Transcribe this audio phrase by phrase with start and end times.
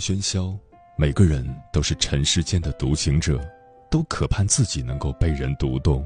[0.00, 0.58] 喧嚣，
[0.96, 3.38] 每个人都是尘世间的独行者，
[3.90, 6.04] 都渴盼自己能够被人读懂，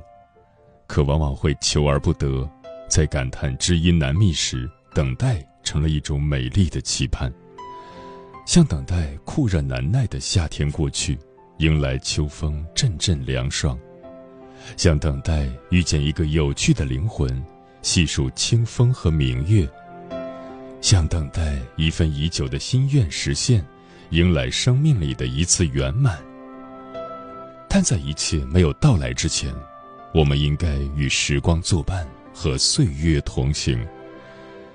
[0.88, 2.48] 可往往会求而不得。
[2.88, 7.32] 在感叹知音难觅时，等待成了一种美丽的期盼，
[8.46, 11.18] 像等待酷热难耐的夏天过去，
[11.58, 13.76] 迎来秋风阵阵凉爽；
[14.76, 17.42] 像等待遇见一个有趣的灵魂，
[17.80, 19.68] 细数清风和明月。
[20.80, 23.64] 像等待一份已久的心愿实现，
[24.14, 26.16] 迎来生命里的一次圆满。
[27.68, 29.52] 但在一切没有到来之前，
[30.14, 33.84] 我们应该与时光作伴，和岁月同行。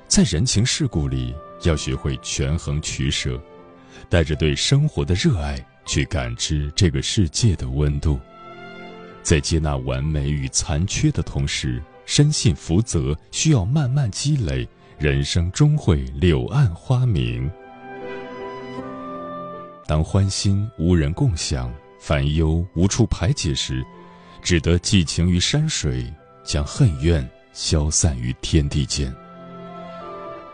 [0.09, 3.41] 在人情世故里，要学会权衡取舍，
[4.09, 8.19] 带着对生活的热爱去感知这个世界的温度。
[9.23, 14.67] 在接纳完美与残缺的同时，深信福泽需要慢慢积累。
[14.97, 17.49] 人生终会柳暗花明。
[19.89, 23.83] 当欢心无人共享，烦忧无处排解时，
[24.39, 26.05] 只得寄情于山水，
[26.43, 29.11] 将恨怨消散于天地间。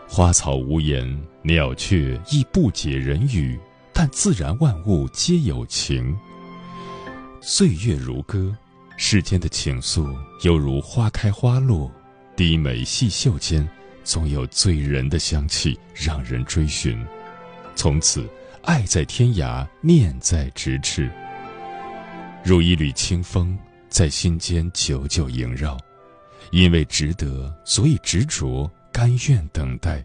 [0.08, 1.06] 花草无言，
[1.42, 3.60] 鸟雀亦不解人语，
[3.92, 6.16] 但自然万物皆有情。
[7.42, 8.56] 岁月如歌，
[8.96, 11.92] 世间的情愫犹如花开花落，
[12.34, 13.68] 低眉细嗅间。
[14.02, 17.04] 总有醉人的香气让人追寻，
[17.74, 18.26] 从此
[18.66, 21.08] 爱在天涯，念在咫尺。
[22.44, 23.56] 如一缕清风，
[23.88, 25.78] 在心间久久萦绕。
[26.50, 30.04] 因为值得，所以执着，甘愿等待。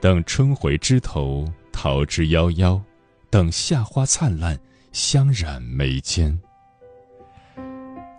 [0.00, 2.80] 等春回枝头，桃之夭夭；
[3.30, 4.56] 等夏花灿烂，
[4.92, 6.38] 香染眉间。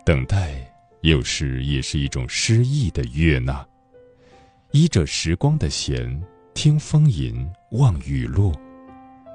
[0.06, 0.70] 等待，
[1.04, 3.66] 有时也是一种诗意的悦纳。
[4.72, 6.22] 依着时光的弦，
[6.54, 8.54] 听风吟，望雨落，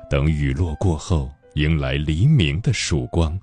[0.09, 3.39] 等雨落过后，迎来黎明的曙光。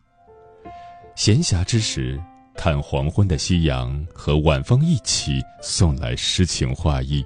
[1.14, 2.18] 闲暇之时，
[2.56, 7.24] 看黄昏的夕阳和晚风一起送来诗情画意，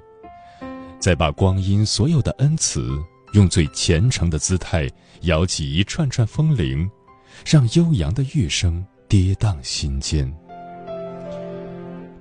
[0.98, 2.98] 再把光阴所有的恩赐，
[3.32, 4.88] 用最虔诚的姿态
[5.22, 6.90] 摇起一串串风铃，
[7.46, 10.30] 让悠扬的乐声跌宕心间。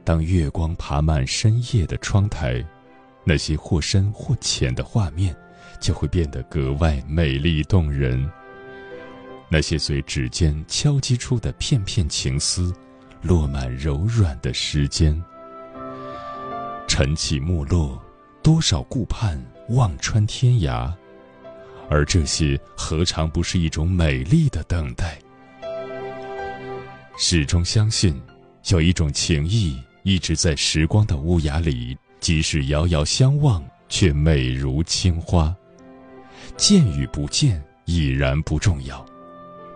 [0.04, 2.64] 当月光爬满深夜的窗台，
[3.24, 5.36] 那些或深或浅的画面，
[5.80, 8.30] 就会变得格外美丽动人。
[9.50, 12.74] 那些随指尖敲击出的片片情丝，
[13.22, 15.22] 落满柔软的时间。
[16.88, 18.02] 晨起暮落，
[18.44, 20.94] 多少顾盼望穿天涯，
[21.90, 25.18] 而这些何尝不是一种美丽的等待？
[27.18, 28.22] 始终相信，
[28.70, 29.80] 有一种情谊。
[30.04, 35.54] 一直在时光的屋檐里，即使遥遥相望，却美如青花。
[36.58, 39.06] 见与不见已然不重要，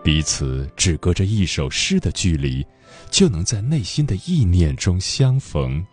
[0.02, 2.66] 彼此只隔着一首诗的距离，
[3.08, 5.84] 就能在内心的意念中相逢。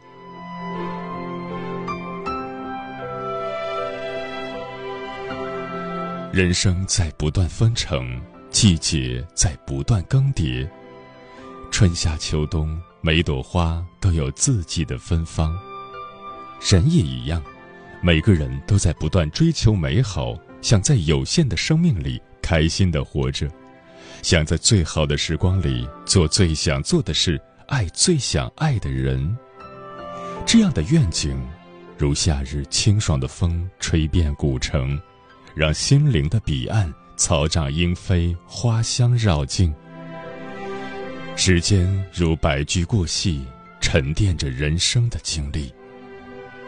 [6.33, 10.67] 人生在不断分成，季节在不断更迭，
[11.71, 12.79] 春夏秋冬。
[13.01, 15.57] 每朵花都有自己的芬芳，
[16.69, 17.41] 人也一样，
[18.01, 23.49] 每个人都在不断追求美好，想在有限的生命里开心的活着，
[24.21, 29.37] 想在最好的时光里做最想做的事，爱最想爱的人。
[30.45, 31.39] 这样的愿景，
[31.97, 34.99] 如夏日清爽的风吹遍古城，
[35.55, 39.73] 让心灵的彼岸草长莺飞，花香绕境。
[41.35, 43.45] 时间如白驹过隙，
[43.79, 45.73] 沉淀着人生的经历。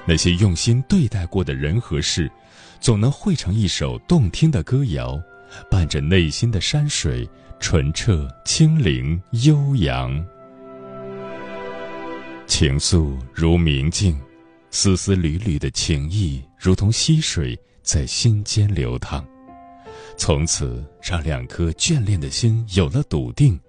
[0.05, 2.31] 那些用心对待过的人和事，
[2.81, 5.21] 总能汇成一首动听的歌谣，
[5.69, 7.29] 伴着内心的山水，
[7.59, 10.11] 纯澈、清灵、悠扬。
[12.47, 14.19] 情愫如明镜，
[14.71, 19.23] 丝丝缕缕的情意如同溪水，在心间流淌。
[20.17, 23.59] 从此，让两颗眷恋的心有了笃定。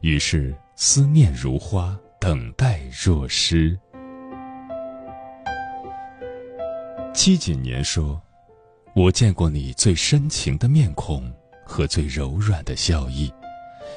[0.00, 3.76] 于是，思念如花，等待若诗。
[7.12, 8.20] 戚锦年说
[8.94, 11.28] ：“我见过你最深情的面孔
[11.66, 13.28] 和最柔软的笑意，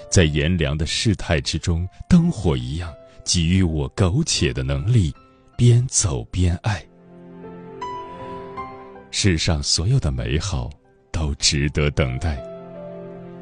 [0.09, 2.91] 在炎凉的世态之中，灯火一样
[3.23, 5.13] 给予我苟且的能力，
[5.55, 6.83] 边走边爱。
[9.11, 10.67] 世上所有的美好
[11.11, 12.43] 都值得等待。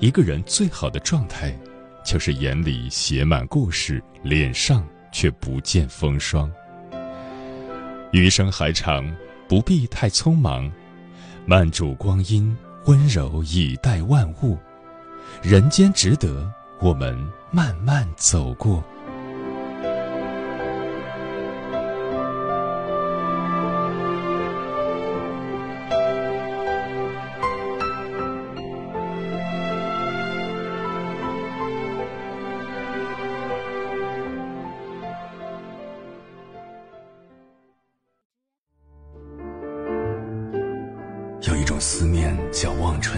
[0.01, 1.57] 一个人最好的状态，
[2.03, 6.51] 就是眼里写满故事，脸上却不见风霜。
[8.11, 9.09] 余生还长。”
[9.47, 10.71] 不必太匆忙，
[11.47, 14.57] 慢煮光阴，温柔以待万物。
[15.43, 17.15] 人间值得我们
[17.51, 18.83] 慢慢走过。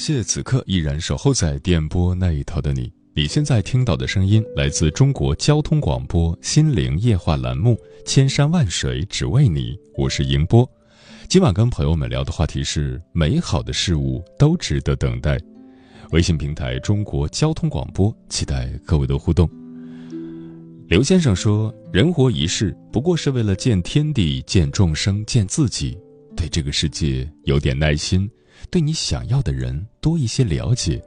[0.00, 2.90] 谢此刻依然守候在电波那一头的你。
[3.14, 7.74] 你现在听到的声音来自中国交通广播心灵夜话栏目
[8.06, 10.66] 《千山万水只为你》，我是迎波。
[11.28, 15.38] 今晚跟朋友们聊的话题是：美好的事物都值得等待。
[16.12, 19.48] 微信平台中国交通广播，期待各位的互动。
[20.88, 25.98] 刘先生说：“人活一世，不过是为了见天地、见众生、见自己，
[26.34, 28.28] 对这个世界有点耐心。”
[28.68, 31.00] 对你想要的人多一些了解，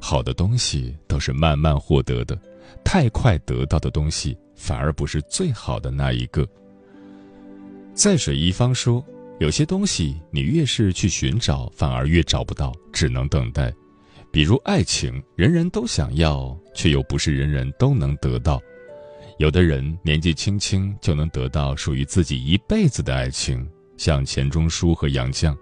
[0.00, 2.38] 好的东西都是慢慢获得的，
[2.84, 6.46] 太快得到的东西反而不是最好的那一个。
[7.94, 9.04] 在水一方说，
[9.40, 13.72] 有些东西你越是去寻找，反而越找不到，只能等待。
[14.30, 18.60] 比如爱情，人人都想要，却又不是人人都能得到。
[19.38, 23.66] 有的人年纪轻轻就能得到属于自己一辈子的爱情，
[23.96, 25.56] 像钱钟书和杨绛。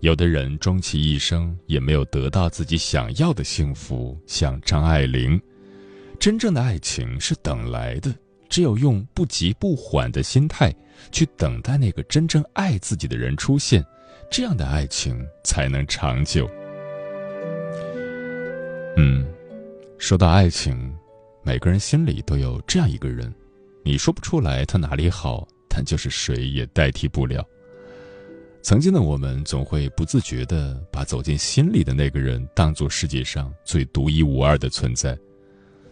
[0.00, 5.40] 有的人终其一生也没有得到自己想要的幸福，像张爱玲。
[6.18, 8.12] 真正的爱情是等来的，
[8.48, 10.74] 只有用不急不缓的心态
[11.12, 13.84] 去等待那个真正爱自己的人出现，
[14.30, 16.50] 这样的爱情才能长久。
[18.96, 19.24] 嗯，
[19.96, 20.92] 说到爱情，
[21.44, 23.32] 每个人心里都有这样一个人，
[23.84, 27.46] 你说不出来他哪里好，但就是谁也代替不了。
[28.60, 35.16] 曾经的我们总会不自觉地把走进心里的那个人当做世界上最独一无二的存在，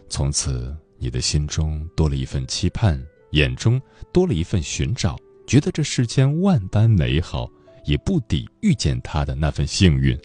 [0.09, 3.81] 从此你的心中多了一份期盼，眼中
[4.13, 5.17] 多了一份寻找，
[5.47, 7.49] 觉得这世间万般美好，
[7.85, 10.15] 也不抵遇见他的那份幸运。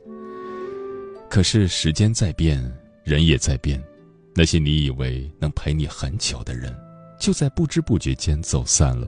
[1.31, 2.61] 可是时间在变，
[3.05, 3.83] 人也在变，
[4.35, 6.77] 那些你以为能陪你很久的人，
[7.19, 9.07] 就在不知不觉间走散了。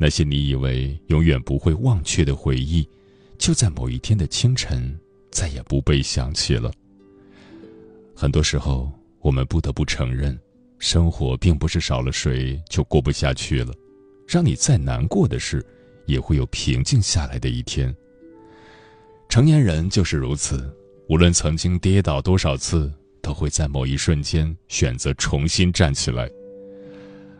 [0.00, 2.88] 那些你以为永远不会忘却的回忆，
[3.36, 4.96] 就在某一天的清晨，
[5.28, 6.72] 再也不被想起了。
[8.14, 10.38] 很多时候，我们不得不承认，
[10.78, 13.74] 生活并不是少了谁就过不下去了。
[14.28, 15.66] 让你再难过的事，
[16.06, 17.92] 也会有平静下来的一天。
[19.28, 20.72] 成年人就是如此，
[21.08, 26.30] 无论曾经跌倒多少次，都会在某一瞬间选择重新站起来。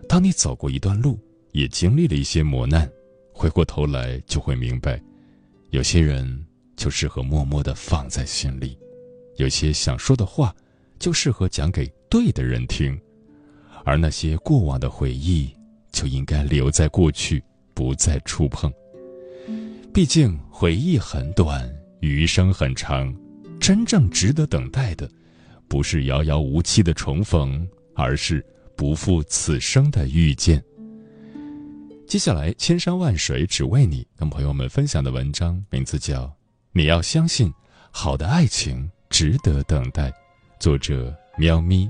[0.09, 1.17] 当你走过一段路。
[1.59, 2.89] 也经历了一些磨难，
[3.33, 5.03] 回过头来就会明白，
[5.71, 6.47] 有些人
[6.77, 8.79] 就适合默默的放在心里，
[9.39, 10.55] 有些想说的话
[11.01, 12.97] 就适合讲给对的人听，
[13.85, 15.53] 而那些过往的回忆
[15.91, 17.43] 就应该留在过去，
[17.75, 18.73] 不再触碰。
[19.93, 23.13] 毕竟回忆很短，余生很长，
[23.59, 25.11] 真正值得等待的，
[25.67, 28.47] 不是遥遥无期的重逢，而是
[28.77, 30.63] 不负此生的遇见。
[32.09, 36.23] 接下来，千山万水只为你，跟朋友们分享的文章名字叫
[36.73, 37.53] 《你要相信，
[37.91, 40.11] 好的爱情值得等待》，
[40.59, 41.87] 作者喵咪。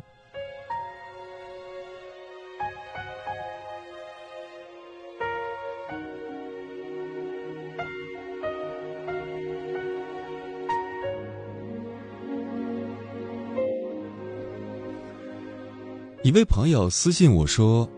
[16.24, 17.88] 一位朋友私信我说：“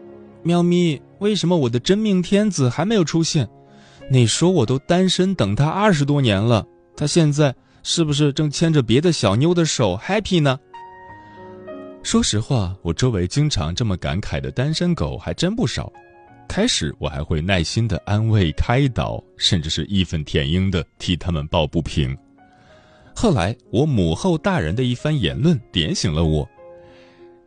[0.44, 3.48] 喵咪，为什么我的真命天子还没有出现？
[4.10, 10.58] 你说我都单身等他二十多年了，他现在是不是正牵着别的小妞的手 happy 呢？”
[12.02, 15.92] 说实话，我周围经常这么感慨的单身狗还真不少。
[16.48, 22.16] 开始我还会耐心的安慰开导，甚至是义愤填膺的替他们抱不平。
[23.14, 26.48] 后来我母后大人的一番言论点醒了我。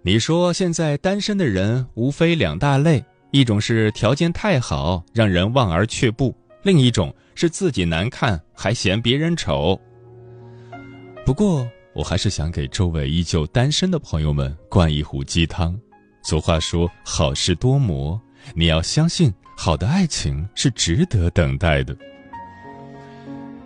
[0.04, 3.04] 你说现在单身的人无非两大类，
[3.34, 9.80] 一种是条件太好让人望而却步，另一种是自己难看还嫌别人丑。
[11.26, 15.76] 不过我还是想给周围依旧单身的朋友们灌一壶鸡汤。
[16.22, 18.22] 俗话说好事多磨。
[18.54, 21.98] 你要相信，好的爱情是值得等待的。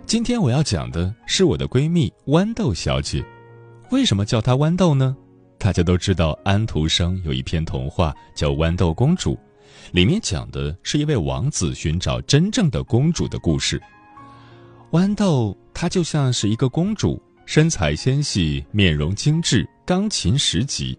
[0.05, 3.21] 今天我要讲的是我的闺蜜豌豆小姐。
[3.91, 5.13] 为什么叫她豌豆呢？
[5.57, 9.33] 大家都知道安徒生有一篇童话叫《豌豆公主》，
[9.91, 13.81] 里面讲的是一位王子寻找真正的公主的故事。
[14.91, 20.97] 豌豆她就像是一个公主，身材纤细，面容精致，钢琴十级。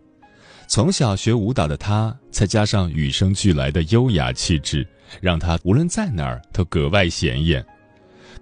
[0.66, 4.86] 从小学舞蹈的她，再加上与生俱来的优雅气质，
[5.20, 7.64] 让她无论在哪儿都格外显眼。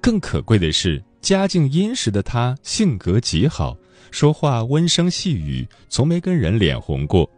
[0.01, 3.77] 更可贵的是，家境殷实的她性格极好，
[4.11, 7.31] 说话温声细语，从没跟人脸红过。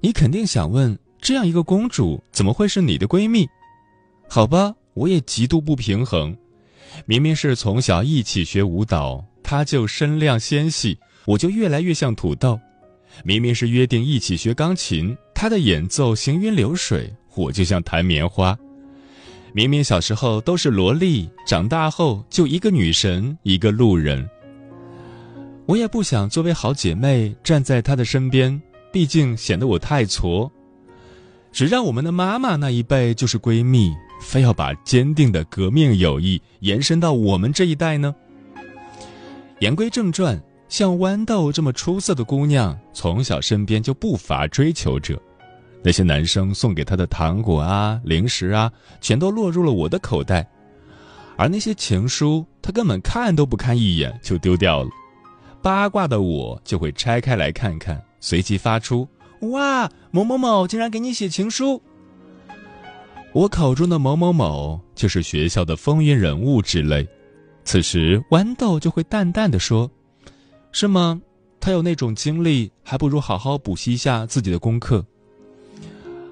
[0.00, 3.46] 你肯定想问，这样一个公主怎么会是你的闺蜜？
[4.28, 6.36] 好吧，我也极度不平衡。
[7.06, 12.58] 明明是从小一起学舞蹈，她就身量纤细，我就越来越像土豆。
[13.24, 18.56] 明明是约定一起学钢琴，她的演奏行云流水，我就像弹棉花。
[19.52, 24.28] 明明小时候都是萝莉，长大后就一个女神，一个路人。
[25.66, 28.60] 我也不想作为好姐妹站在她的身边，
[28.92, 30.50] 毕竟显得我太挫。
[31.52, 38.14] 谁让我们的妈妈那一辈就是闺蜜，非要把坚定的革命友谊延伸到我们这一代呢？
[39.58, 40.40] 言归正传。
[40.68, 45.20] 像豌豆这么出色的姑娘，从小身边就不乏追求者。
[45.82, 50.48] 那些男生送给她的糖果啊、零食啊，全都落入了我的口袋。
[51.36, 54.90] 而那些情书，她根本看都不看一眼就丢掉了。
[55.60, 59.08] 八卦的我就会拆开来看看，随即发出
[59.40, 61.82] ：“哇，某某某竟然给你写情书！”
[63.32, 67.06] 我口中的某某某，就是学校的风云人物之类。
[67.64, 69.90] 此时，豌豆就会淡淡的说。
[70.72, 71.20] 是吗？
[71.60, 75.04] 他有那种经历，还不如好好补习一下自己的功课。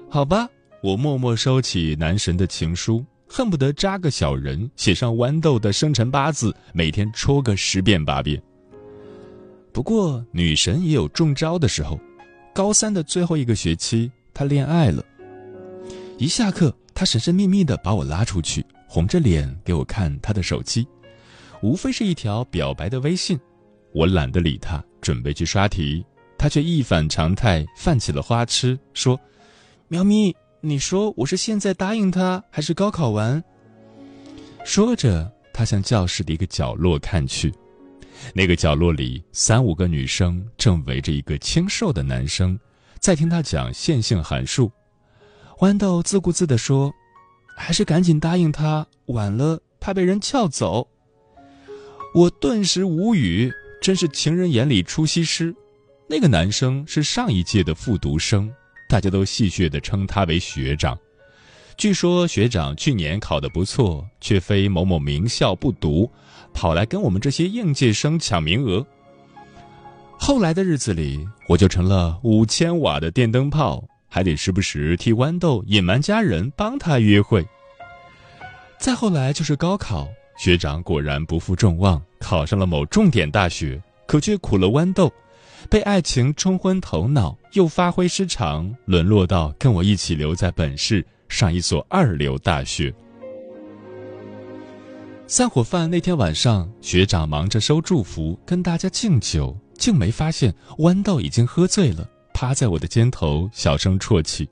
[0.09, 0.49] 好吧，
[0.81, 8.41] 我默默收起男神的情书，恨不得扎个小人，写上豌豆的生辰八字，每天戳个十遍八遍。
[9.71, 11.97] 不过女神也有中招的时候。
[12.59, 15.01] 高三的最后一个学期，她恋爱了。
[16.17, 20.85] 一下课，她神神秘秘的把我拉出去，红着脸给我看她的手机，
[21.61, 23.39] 无非是一条表白的微信。
[23.93, 26.05] 我懒得理他，准备去刷题，
[26.37, 29.17] 他却一反常态，泛起了花痴，说
[29.87, 33.41] ：“喵咪，你说我是现在答应他，还是高考完？”
[34.65, 37.53] 说着，他向教室的一个角落看去，
[38.33, 42.59] 那个角落里三五个女生正围着一个清瘦的男生，
[42.99, 44.71] 在听他讲线性函数。
[45.59, 46.93] 豌豆自顾自地说
[47.57, 50.87] ：“还是赶紧答应他，晚了怕被人撬走。”
[52.15, 53.51] 我顿时无语。
[53.81, 55.55] 真是情人眼里出西施，
[56.09, 58.53] 那个男生是上一届的复读生，
[58.89, 60.99] 大家都戏谑地称他为学长。
[61.77, 66.11] 据说学长去年考得不错，却非某某名校不读，
[66.59, 68.85] 跑来跟我们这些应届生抢名额。
[70.17, 77.47] 后来的日子里，我就成了五千瓦的电灯泡，还得时不时替豌豆隐瞒家人，帮他约会。
[78.77, 80.05] 再后来就是高考。
[80.37, 85.09] 学长果然不负众望，考上了某重点大学，可却苦了豌豆，
[85.69, 92.93] 被爱情冲昏头脑，又发挥失常，沦落到跟我一起留在本市上一所二流大学。
[95.29, 104.49] 散伙饭那天晚上，学长忙着收祝福，跟大家敬酒，竟没发现豌豆已经喝醉了，趴在我的肩头小声啜泣。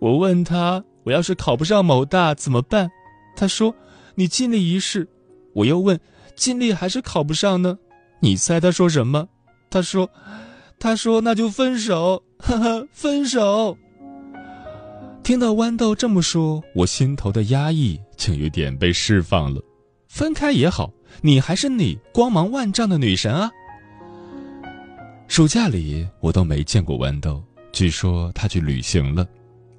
[0.00, 2.90] 我问他：“我要是考不上某大怎么办？”
[3.36, 3.72] 他说。
[4.14, 5.08] 你尽力一试，
[5.54, 5.98] 我又问，
[6.36, 7.78] 尽力还是考不上呢？
[8.20, 9.26] 你猜他说什么？
[9.70, 10.10] 他说
[10.78, 13.78] ：“他说那就分手，呵呵，分手。”
[15.22, 19.62] 听到豌豆这么说，我心头的压抑竟有点被释放了。
[20.08, 23.48] 分开也好，你还是你，光芒万丈的女神啊！
[25.28, 29.24] 暑假里我都没见过豌豆，据说他去旅行了。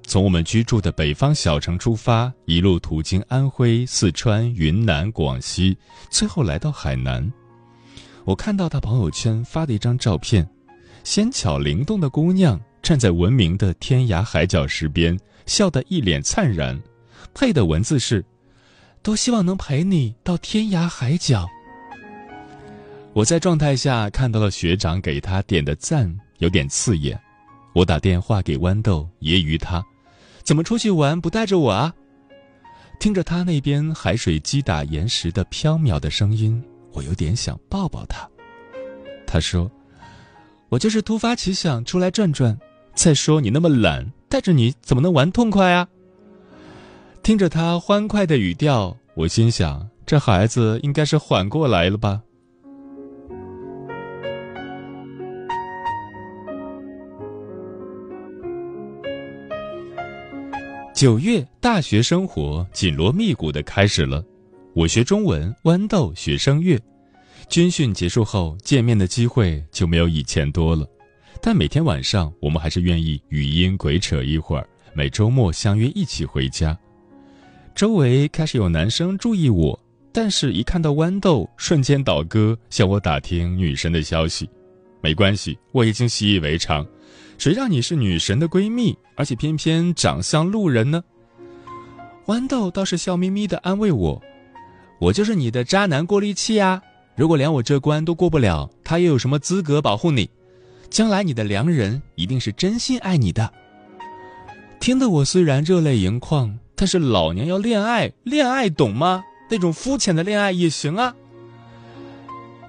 [0.06, 5.76] 从我们居住的北方小城出发，一路途经安徽、四川、云南、广西，
[6.08, 7.30] 最后来到海南。
[8.24, 10.48] 我看到他朋友圈发的一张照片，
[11.04, 16.80] 纤巧灵动的姑娘站在闻名的天涯海角石边，笑得一脸灿然。
[17.34, 18.24] 配的文字是
[19.02, 21.48] ：“多希望能陪你到天涯海角。”
[23.12, 27.18] 我在状态下看到了学长给他点的赞，有点刺眼。
[27.72, 29.84] 我打电话给豌豆，揶揄他。
[30.42, 31.94] 怎么出去玩不带着我啊？
[33.00, 38.28] 听着他那边海水击打岩石的飘渺的声音，我有点想抱抱他。
[39.26, 39.70] 他说
[40.70, 42.56] ：“我就是突发奇想出来转转。
[42.94, 45.88] 再说你那么懒，带着你怎么能玩痛快啊？”
[47.22, 52.20] 听着他欢快的语调，我心想：这孩子应该是缓过来了吧。
[60.92, 64.20] 九月，大学生活紧锣密鼓的开始了。
[64.74, 66.76] 我学中文，豌豆学声乐。
[67.48, 70.84] 军训结束后，见面的机会就没有以前多了，
[71.46, 74.66] 但每天晚上我们还是愿意语音鬼扯一会儿。
[74.94, 76.74] 每周末相约一起回家。
[77.74, 79.78] 周围开始有男生注意我，
[80.10, 84.48] 但是一看到豌豆，瞬间倒戈向我打听女神的消息。
[85.02, 86.82] 没关系，我已经习以为常。
[87.36, 91.04] 谁让你是女神的闺蜜，而且偏偏长相路人呢？
[92.24, 94.18] 豌豆倒是笑眯眯的安慰我
[94.98, 96.80] ：“我就是你的渣男过滤器啊！
[97.14, 100.26] 如果连我这关都过不了，他又有什么资格保护你？
[100.90, 103.52] 将来你的良人一定是真心爱你的。”
[104.80, 109.22] 听得我虽然热泪盈眶，但是老娘要恋爱，恋爱懂吗？
[109.50, 111.14] 那种肤浅的恋爱也行啊！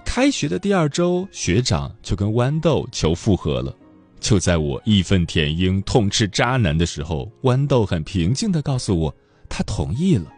[0.05, 3.75] 开学的第二周，学长就跟豌豆求复合了。
[4.19, 9.13] 就在我义愤填膺、痛斥渣男的时候，豌豆很平静地告诉我，
[9.50, 10.31] 他同意了。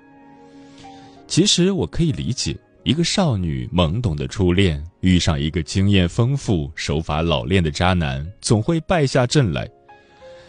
[1.28, 9.70] 其实我可以理解，一个少女懵懂的初恋遇上一个经验丰富、手法老练的渣男，总会败下阵来。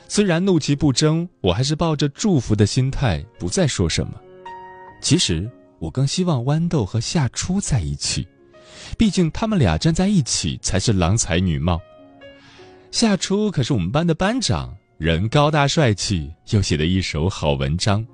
[0.07, 4.13] 虽然怒其不争，我还是抱着祝福的心态，不再说什么。
[5.03, 8.25] 其实我更希望豌豆和夏初在一起，
[8.97, 11.81] 毕竟他们俩站在一起才是郎才女貌。
[12.93, 18.07] 夏初可是我们班的班长，人高大帅气，又写得一手好文章。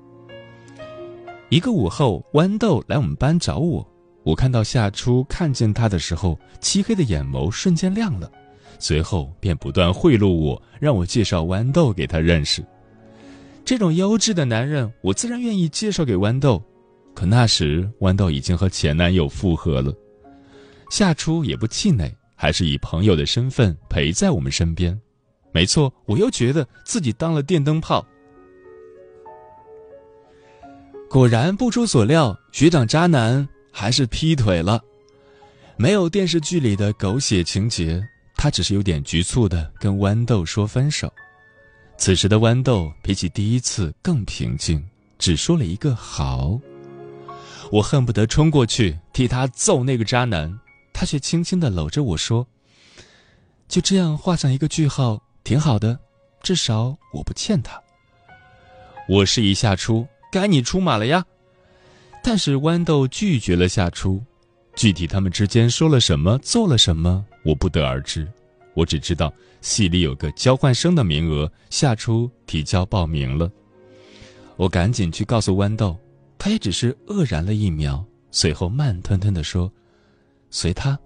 [1.50, 3.86] 一个午后，豌豆来我们班找我，
[4.24, 8.30] 我看到夏初看见他的时候，漆黑的眼眸瞬间亮了，
[8.78, 12.64] 随后便不断贿赂我，让我介绍豌豆给他认识。
[13.64, 16.62] 这种优质的男人，我自然愿意介绍给豌豆。
[17.14, 19.94] 可那时，豌豆已经和前男友复合了，
[20.90, 22.10] 夏初也不气馁。
[22.36, 25.00] 还是以朋友的身份陪在我们身边，
[25.52, 28.04] 没错，我又觉得自己当了电灯泡。
[31.08, 34.80] 果然不出所料，学长渣男还是劈腿了，
[35.76, 38.00] 没有电视剧里的狗血情节，
[38.36, 41.12] 他只是有点局促的跟豌豆说分手。
[41.98, 44.80] 此时的豌豆比起第一次更平静，
[45.18, 46.56] 只说了一个好。
[47.72, 50.56] 我恨不得冲过去替他揍那个渣男。
[50.92, 52.46] 他却轻轻的搂着我说
[53.66, 55.98] ：“就这样画上一个句号，挺好的，
[56.40, 57.82] 至少我不欠他。”
[59.10, 61.24] 我示意夏初，该你出马了呀。
[62.26, 64.18] 但是豌豆拒绝了夏初，
[64.74, 68.26] 具体他们之间说了什么，做了什么，我不得而知。
[68.72, 73.52] 我只知道系里有个交换生的名额，夏初提交报名了。
[74.56, 75.94] 我赶紧去告诉豌豆，
[76.38, 79.70] 他也只是愕然了一秒，随后慢吞吞的说。
[80.50, 80.98] 随他。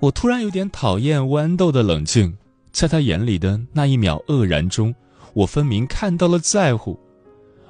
[0.00, 2.36] 我突然有点讨厌豌豆的冷静，
[2.72, 4.92] 在他眼里的那一秒愕然中，
[5.34, 6.98] 我分明看到了在乎。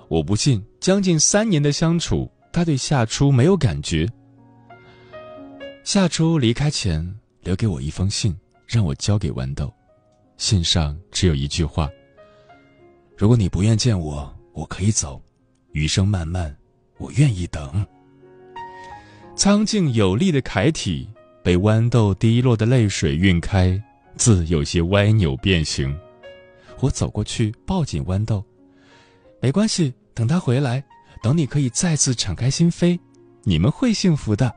[0.09, 4.05] 我不信，将近三年的相处，他对夏初没有感觉。
[5.85, 7.09] 夏初离开前
[7.43, 9.73] 留给我一封信，让我交给豌豆。
[10.39, 11.89] 信上只有一句话
[13.17, 15.23] ：“如果你不愿见我，我可以走。
[15.71, 16.53] 余生漫漫，
[16.99, 17.87] 我愿意等。”
[19.37, 21.09] 苍劲有力的楷体
[21.45, 23.81] 被豌豆滴落的泪水晕开，
[24.17, 25.97] 字有些歪扭变形。
[26.81, 28.45] 我走过去抱紧豌豆，
[29.39, 30.83] 没关系，等他回来，
[31.23, 32.99] 等你可以再次敞开心扉，
[33.45, 34.53] 你们会幸福的。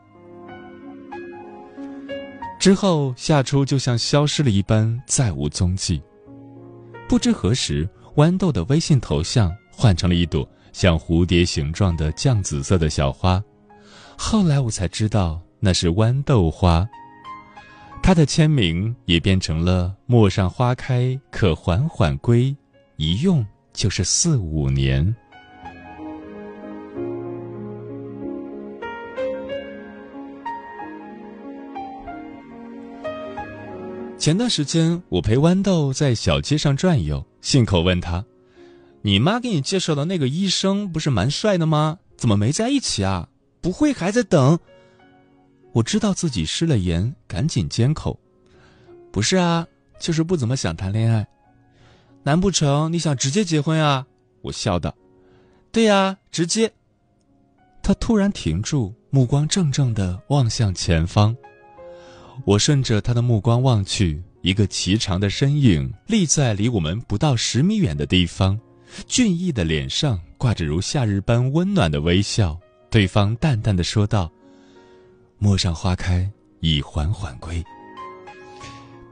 [2.60, 6.02] 之后夏初就像消失了一般，再无踪迹。
[7.08, 13.44] 不知何时，豌豆的微信头像换成了一朵像蝴蝶形状的酱紫色的小花。
[14.18, 16.88] 后来我才知道那是豌豆花，
[18.02, 22.56] 他的签名也变成了“陌上花开，可缓缓归”，
[22.98, 25.15] 一用就是四五年。
[34.26, 38.26] 前段时间，我陪豌豆在小街上转悠，信口问他
[39.04, 42.00] ：“你妈给你介绍的那个医生不是蛮帅的吗？
[42.18, 43.30] 怎么没在一起啊？
[43.62, 44.58] 不会还在等？”
[45.74, 48.20] 我知道自己失了言，赶紧缄口。
[49.12, 49.68] 不是啊，
[50.00, 51.28] 就是不怎么想谈恋爱。
[52.24, 54.08] 难不成你想直接结婚啊？
[54.42, 54.92] 我笑道。
[55.72, 56.74] 对呀，直接。
[57.84, 61.38] 他突然停住，目光怔怔的望向前方。
[62.43, 68.60] 我顺着他的目光望去，一个颀长的身影立在离我们不到十米远的地方，
[69.08, 72.60] 俊逸的脸上挂着如夏日般温暖的微笑。
[72.89, 74.32] 对方淡淡的说道。
[75.38, 76.30] 陌上花开，
[76.62, 77.63] 已缓缓归。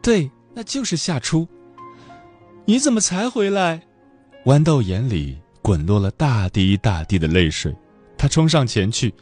[0.02, 1.48] 对，那就是夏初。
[2.66, 3.82] 你怎么才回来？
[4.46, 7.76] 豌豆眼里滚落了大滴大滴的泪水，
[8.18, 9.14] 他冲上前去，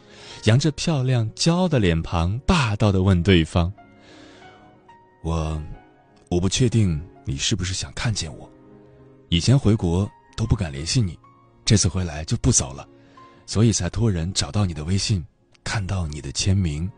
[0.45, 3.73] 扬着漂亮骄傲的脸庞，霸道的问对方
[5.21, 5.61] ：“我，
[6.29, 8.49] 我不确定你是不是想看见我。
[9.29, 11.17] 以前回国都不敢联系你，
[11.63, 12.87] 这次回来就不走了，
[13.45, 15.23] 所以才托人找到你的微信。”
[15.63, 16.89] 看到你的签名。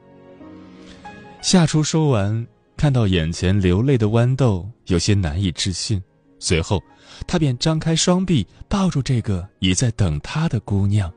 [1.41, 6.01] 夏初说完，看到眼前流泪的豌豆，有些难以置信。
[6.39, 6.81] 随后，
[7.27, 11.11] 他便张开双臂，抱住这个已在等他的姑娘。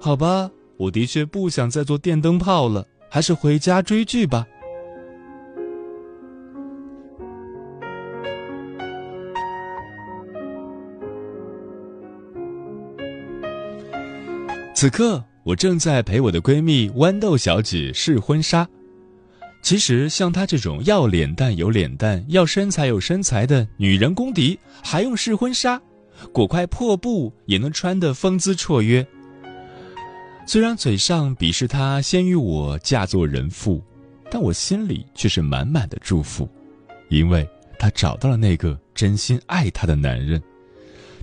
[0.00, 4.46] 好吧，我的确不想再做电灯泡了，还是回家追剧吧。
[14.76, 15.24] 此刻。
[15.42, 18.68] 我正在陪我的闺蜜豌豆小姐试婚纱。
[19.62, 25.80] 其实像她这种要脸蛋有脸蛋、要身材有身材的女人公敌，还用试婚纱？
[26.32, 29.06] 裹块破布也能穿得风姿绰约。
[30.48, 33.80] 虽然嘴上鄙视她先于我嫁作人妇，
[34.28, 36.48] 但我心里却是满满的祝福，
[37.08, 40.42] 因为她找到了那个真心爱她的男人。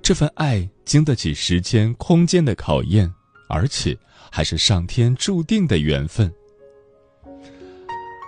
[0.01, 3.13] 这份爱经得起时间、空间的考验，
[3.47, 3.97] 而且。
[4.35, 6.33] 还是上天注定的缘分。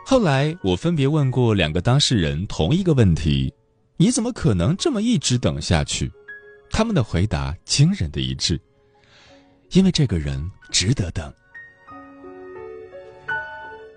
[0.05, 3.51] 后来我分别问过两个当事人同一个问题
[3.97, 6.11] ：“你怎么可能这么一直等下去？”
[6.69, 8.61] 他们的回答惊人的一致
[9.73, 11.33] ：“因为这个人值得等。”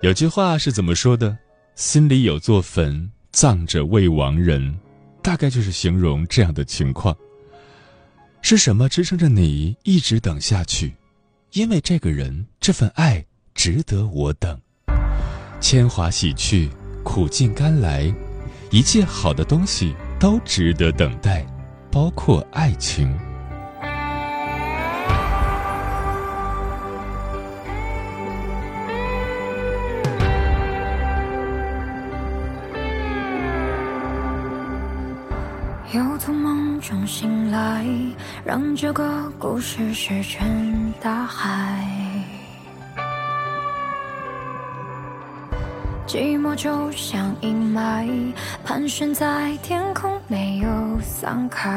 [0.00, 1.36] 有句话是怎么说的
[1.76, 4.74] ？“心里有座坟，葬着未亡人。”
[5.22, 7.14] 大概就是形容这样的情况。
[8.40, 10.94] 是什么支撑着你一直等下去？
[11.52, 14.60] 因为这个人，这份爱值得我等。
[15.60, 16.68] 铅华洗去，
[17.02, 18.12] 苦尽甘来，
[18.70, 21.46] 一切好的东西都值得等待，
[21.90, 23.12] 包括爱情。
[37.50, 37.84] 来，
[38.44, 41.84] 让这个故事石沉大海。
[46.06, 48.32] 寂寞就像阴霾，
[48.64, 50.68] 盘旋在天空，没有
[51.02, 51.70] 散开。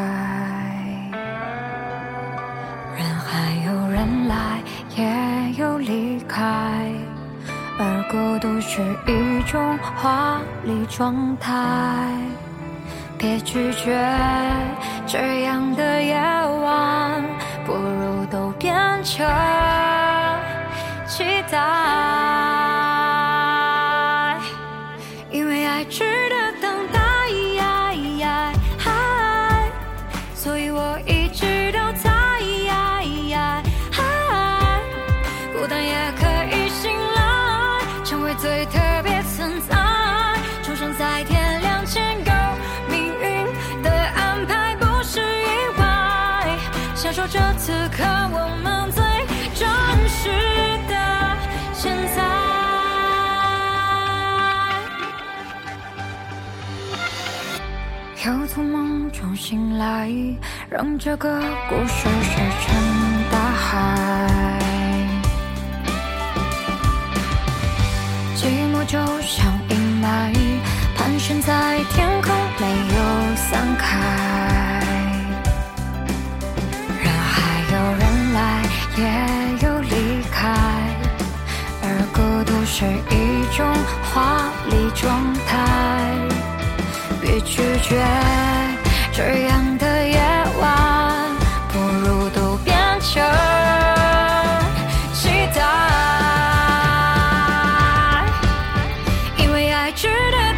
[2.95, 4.61] 人海有人来，
[4.95, 6.89] 也有离开，
[7.77, 12.15] 而孤独是一种华丽状态。
[13.21, 13.95] 别拒绝
[15.05, 17.23] 这样的夜晚，
[17.63, 19.23] 不如都变成
[21.05, 22.10] 期待。
[59.51, 60.09] 醒来，
[60.69, 62.73] 让这个故事石沉
[63.29, 63.67] 大海。
[68.37, 70.33] 寂寞就像阴霾，
[70.95, 73.89] 盘旋在天空，没有散开。
[77.03, 77.35] 人海
[77.73, 78.39] 有人来，
[78.95, 79.03] 也
[79.67, 80.47] 有离开，
[81.83, 83.13] 而孤独是一
[83.57, 83.67] 种
[84.13, 84.89] 华丽。
[84.95, 85.49] 状态。
[87.21, 88.01] 别拒绝
[89.23, 90.19] 这样的夜
[90.59, 91.29] 晚，
[91.71, 93.23] 不如都变成
[95.13, 95.61] 期待，
[99.37, 100.50] 因为爱值得。